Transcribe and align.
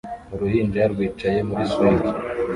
Uruhinja 0.33 0.81
rwicaye 0.91 1.39
muri 1.49 1.63
swing 1.71 1.99